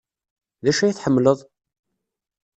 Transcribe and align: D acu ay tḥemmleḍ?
D 0.63 0.65
acu 0.69 0.81
ay 0.83 0.93
tḥemmleḍ? 0.93 1.39